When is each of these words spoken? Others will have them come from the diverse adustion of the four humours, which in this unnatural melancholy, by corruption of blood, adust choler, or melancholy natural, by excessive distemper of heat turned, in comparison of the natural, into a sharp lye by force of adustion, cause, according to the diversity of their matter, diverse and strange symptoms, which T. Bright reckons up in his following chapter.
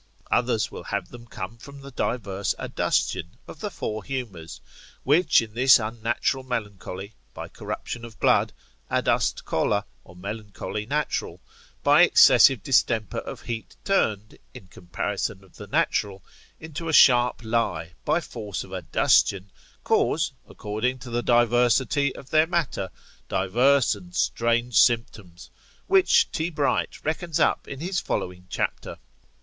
Others 0.31 0.71
will 0.71 0.85
have 0.85 1.09
them 1.09 1.27
come 1.27 1.57
from 1.59 1.79
the 1.81 1.91
diverse 1.91 2.55
adustion 2.57 3.37
of 3.47 3.59
the 3.59 3.69
four 3.69 4.03
humours, 4.03 4.59
which 5.03 5.43
in 5.43 5.53
this 5.53 5.77
unnatural 5.77 6.43
melancholy, 6.43 7.13
by 7.35 7.47
corruption 7.47 8.03
of 8.03 8.19
blood, 8.19 8.51
adust 8.89 9.45
choler, 9.45 9.83
or 10.03 10.15
melancholy 10.15 10.87
natural, 10.87 11.39
by 11.83 12.01
excessive 12.01 12.63
distemper 12.63 13.19
of 13.19 13.43
heat 13.43 13.75
turned, 13.83 14.39
in 14.55 14.65
comparison 14.69 15.43
of 15.43 15.57
the 15.57 15.67
natural, 15.67 16.23
into 16.59 16.89
a 16.89 16.93
sharp 16.93 17.43
lye 17.43 17.93
by 18.03 18.19
force 18.19 18.63
of 18.63 18.71
adustion, 18.71 19.51
cause, 19.83 20.31
according 20.47 20.97
to 20.97 21.11
the 21.11 21.21
diversity 21.21 22.11
of 22.15 22.31
their 22.31 22.47
matter, 22.47 22.89
diverse 23.29 23.93
and 23.93 24.15
strange 24.15 24.79
symptoms, 24.79 25.51
which 25.85 26.31
T. 26.31 26.49
Bright 26.49 27.05
reckons 27.05 27.39
up 27.39 27.67
in 27.67 27.81
his 27.81 27.99
following 27.99 28.47
chapter. 28.49 28.97